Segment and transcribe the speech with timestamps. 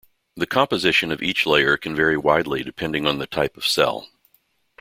[0.35, 4.07] The composition of each layer can vary widely depending on the type of cell.